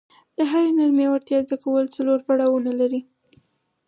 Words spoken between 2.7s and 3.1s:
لري.